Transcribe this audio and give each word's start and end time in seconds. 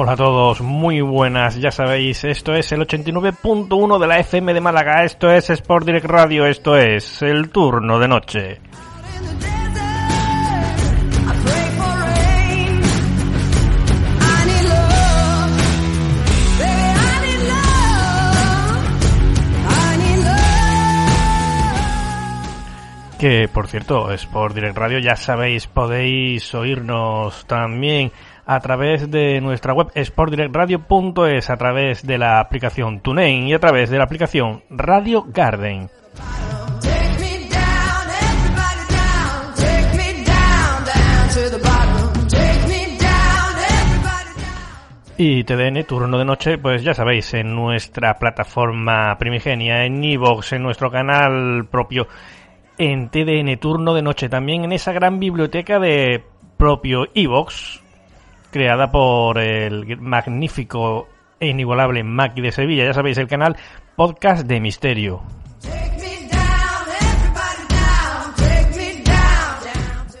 Hola 0.00 0.12
a 0.12 0.16
todos, 0.16 0.60
muy 0.60 1.00
buenas, 1.00 1.56
ya 1.56 1.72
sabéis, 1.72 2.22
esto 2.22 2.54
es 2.54 2.70
el 2.70 2.82
89.1 2.82 3.98
de 3.98 4.06
la 4.06 4.20
FM 4.20 4.54
de 4.54 4.60
Málaga, 4.60 5.02
esto 5.02 5.28
es 5.28 5.50
Sport 5.50 5.86
Direct 5.86 6.06
Radio, 6.06 6.46
esto 6.46 6.76
es 6.76 7.20
el 7.20 7.50
turno 7.50 7.98
de 7.98 8.06
noche. 8.06 8.60
Que 23.18 23.48
por 23.52 23.66
cierto, 23.66 24.12
Sport 24.12 24.54
Direct 24.54 24.76
Radio, 24.76 25.00
ya 25.00 25.16
sabéis, 25.16 25.66
podéis 25.66 26.54
oírnos 26.54 27.44
también 27.46 28.12
a 28.48 28.60
través 28.60 29.10
de 29.10 29.42
nuestra 29.42 29.74
web 29.74 29.88
sportdirectradio.es, 29.94 31.50
a 31.50 31.56
través 31.58 32.06
de 32.06 32.16
la 32.16 32.40
aplicación 32.40 33.00
TuneIn 33.00 33.46
y 33.46 33.52
a 33.52 33.58
través 33.58 33.90
de 33.90 33.98
la 33.98 34.04
aplicación 34.04 34.62
Radio 34.70 35.26
Garden. 35.28 35.90
Y 45.18 45.44
TDN, 45.44 45.84
turno 45.84 46.16
de 46.16 46.24
noche, 46.24 46.56
pues 46.56 46.82
ya 46.82 46.94
sabéis, 46.94 47.34
en 47.34 47.54
nuestra 47.54 48.14
plataforma 48.14 49.18
primigenia, 49.18 49.84
en 49.84 50.02
Evox, 50.02 50.54
en 50.54 50.62
nuestro 50.62 50.90
canal 50.90 51.66
propio, 51.70 52.08
en 52.78 53.10
TDN, 53.10 53.58
turno 53.58 53.92
de 53.92 54.00
noche, 54.00 54.30
también 54.30 54.64
en 54.64 54.72
esa 54.72 54.92
gran 54.92 55.18
biblioteca 55.18 55.78
de 55.78 56.24
propio 56.56 57.08
Evox, 57.14 57.82
creada 58.50 58.90
por 58.90 59.38
el 59.38 59.98
magnífico 59.98 61.08
e 61.40 61.48
inigualable 61.48 62.02
Maki 62.02 62.40
de 62.40 62.52
Sevilla, 62.52 62.84
ya 62.84 62.92
sabéis, 62.92 63.18
el 63.18 63.28
canal 63.28 63.56
Podcast 63.96 64.46
de 64.46 64.60
Misterio. 64.60 65.22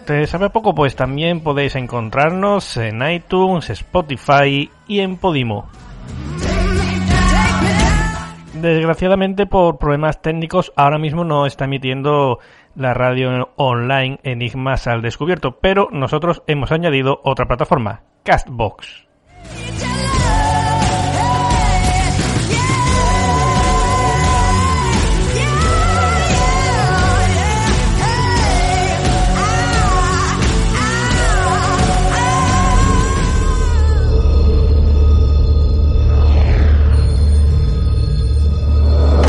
¿Te 0.06 0.26
sabe 0.26 0.48
poco? 0.48 0.74
Pues 0.74 0.96
también 0.96 1.40
podéis 1.40 1.76
encontrarnos 1.76 2.78
en 2.78 3.02
iTunes, 3.02 3.68
Spotify 3.68 4.70
y 4.86 5.00
en 5.00 5.18
Podimo. 5.18 5.68
Desgraciadamente 8.54 9.46
por 9.46 9.78
problemas 9.78 10.22
técnicos 10.22 10.72
ahora 10.76 10.98
mismo 10.98 11.24
no 11.24 11.44
está 11.44 11.66
emitiendo 11.66 12.38
la 12.74 12.94
radio 12.94 13.50
online 13.56 14.18
Enigmas 14.22 14.86
al 14.86 15.02
descubierto, 15.02 15.58
pero 15.60 15.88
nosotros 15.92 16.42
hemos 16.46 16.72
añadido 16.72 17.20
otra 17.22 17.46
plataforma, 17.46 18.02
Castbox. 18.28 19.06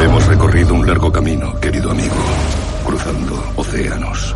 Hemos 0.03 0.25
recorrido 0.25 0.73
un 0.73 0.85
largo 0.85 1.09
camino, 1.09 1.57
querido 1.61 1.91
amigo, 1.91 2.15
cruzando 2.85 3.53
océanos, 3.55 4.35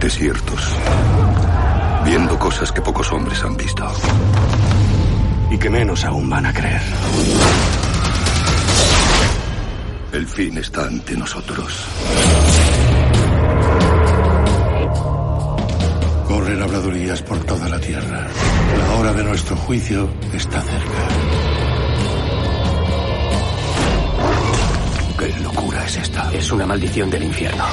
desiertos, 0.00 0.74
viendo 2.04 2.38
cosas 2.38 2.72
que 2.72 2.80
pocos 2.80 3.10
hombres 3.12 3.42
han 3.42 3.56
visto. 3.56 3.86
Y 5.50 5.58
que 5.58 5.70
menos 5.70 6.04
aún 6.04 6.28
van 6.28 6.46
a 6.46 6.52
creer. 6.52 6.82
El 10.12 10.26
fin 10.26 10.58
está 10.58 10.82
ante 10.86 11.16
nosotros. 11.16 11.86
Corren 16.26 16.62
habladurías 16.62 17.22
por 17.22 17.38
toda 17.44 17.68
la 17.68 17.80
tierra. 17.80 18.26
La 18.78 18.94
hora 18.98 19.12
de 19.12 19.24
nuestro 19.24 19.56
juicio 19.56 20.08
está 20.32 20.60
cerca. 20.60 21.08
¿Qué 25.18 25.40
locura 25.42 25.84
es 25.84 25.96
esta? 25.96 26.32
Es 26.32 26.50
una 26.50 26.66
maldición 26.66 27.10
del 27.10 27.24
infierno. 27.24 27.64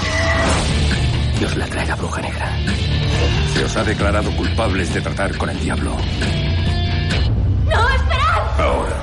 Nos 1.42 1.56
la 1.56 1.66
trae 1.68 1.86
la 1.88 1.96
bruja 1.96 2.22
negra. 2.22 2.52
Ha 3.78 3.84
declarado 3.84 4.32
culpables 4.36 4.92
de 4.92 5.02
tratar 5.02 5.38
con 5.38 5.52
el 5.52 5.60
diablo. 5.60 5.96
¡No, 7.66 7.90
esperad! 7.90 8.60
Ahora. 8.60 8.96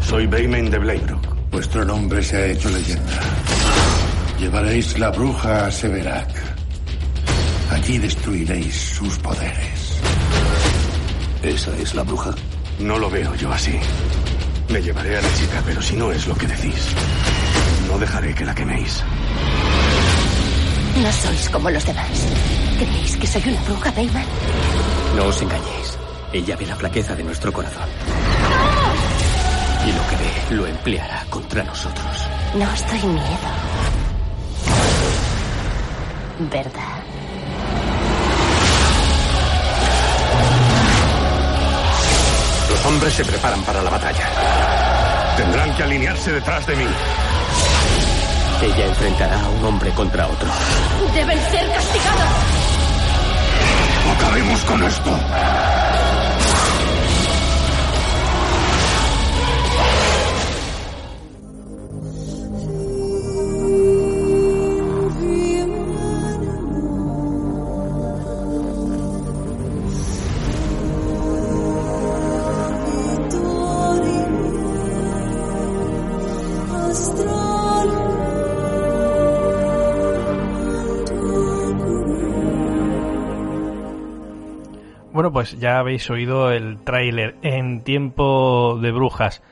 Soy 0.00 0.26
Bayman 0.26 0.68
de 0.70 0.78
Blaybrook. 0.78 1.50
Vuestro 1.52 1.84
nombre 1.84 2.20
se 2.24 2.36
ha 2.36 2.46
hecho 2.46 2.68
leyenda. 2.68 3.20
Llevaréis 4.40 4.98
la 4.98 5.10
bruja 5.10 5.66
a 5.66 5.70
Severac. 5.70 6.28
Allí 7.70 7.98
destruiréis 7.98 8.74
sus 8.74 9.16
poderes. 9.18 10.00
¿Esa 11.44 11.70
es 11.76 11.94
la 11.94 12.02
bruja? 12.02 12.34
No 12.80 12.98
lo 12.98 13.08
veo 13.08 13.32
yo 13.36 13.52
así. 13.52 13.78
Me 14.68 14.82
llevaré 14.82 15.16
a 15.16 15.22
la 15.22 15.34
chica, 15.34 15.62
pero 15.64 15.80
si 15.80 15.94
no 15.94 16.10
es 16.10 16.26
lo 16.26 16.34
que 16.34 16.48
decís, 16.48 16.88
no 17.88 17.98
dejaré 18.00 18.34
que 18.34 18.44
la 18.44 18.54
queméis. 18.54 19.04
No 21.02 21.12
sois 21.12 21.48
como 21.50 21.70
los 21.70 21.84
demás. 21.84 22.08
¿Creéis 22.78 23.16
que 23.16 23.26
soy 23.26 23.42
una 23.46 23.60
bruja, 23.62 23.90
Bayman? 23.90 24.24
No 25.14 25.24
os 25.26 25.42
engañéis. 25.42 25.98
Ella 26.32 26.56
ve 26.56 26.66
la 26.66 26.76
flaqueza 26.76 27.14
de 27.14 27.22
nuestro 27.22 27.52
corazón. 27.52 27.88
Y 29.86 29.92
lo 29.92 30.06
que 30.08 30.16
ve 30.16 30.56
lo 30.56 30.66
empleará 30.66 31.24
contra 31.28 31.62
nosotros. 31.64 32.28
No 32.54 32.72
estoy 32.72 32.98
miedo. 33.10 33.50
¿Verdad? 36.50 37.02
Los 42.70 42.86
hombres 42.86 43.12
se 43.12 43.24
preparan 43.24 43.62
para 43.62 43.82
la 43.82 43.90
batalla. 43.90 44.28
Tendrán 45.36 45.76
que 45.76 45.82
alinearse 45.82 46.32
detrás 46.32 46.66
de 46.66 46.76
mí. 46.76 46.86
Ella 48.62 48.86
enfrentará 48.86 49.40
a 49.40 49.48
un 49.50 49.64
hombre 49.64 49.90
contra 49.90 50.26
otro. 50.26 50.48
Deben 51.14 51.38
ser 51.50 51.70
castigados. 51.72 52.28
Acabemos 54.16 54.64
con 54.64 54.82
esto. 54.82 55.10
Bueno, 85.16 85.32
pues 85.32 85.58
ya 85.58 85.78
habéis 85.78 86.10
oído 86.10 86.50
el 86.50 86.84
tráiler 86.84 87.36
En 87.40 87.82
tiempo 87.82 88.78
de 88.78 88.92
brujas, 88.92 89.42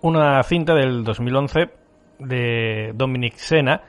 una 0.00 0.42
cinta 0.42 0.72
del 0.72 1.04
2011 1.04 1.70
de 2.18 2.92
Dominic 2.94 3.34
Sena, 3.34 3.82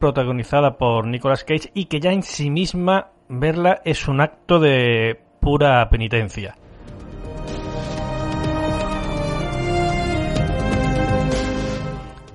protagonizada 0.00 0.78
por 0.78 1.06
Nicolas 1.06 1.44
Cage 1.44 1.70
y 1.74 1.84
que 1.84 2.00
ya 2.00 2.10
en 2.10 2.24
sí 2.24 2.50
misma 2.50 3.12
verla 3.28 3.82
es 3.84 4.08
un 4.08 4.20
acto 4.20 4.58
de 4.58 5.20
pura 5.40 5.88
penitencia. 5.88 6.56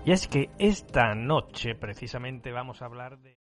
Y 0.05 0.11
es 0.13 0.29
que 0.29 0.49
esta 0.59 1.13
noche 1.13 1.75
precisamente 1.75 2.53
vamos 2.53 2.81
a 2.81 2.85
hablar 2.85 3.17
de... 3.17 3.46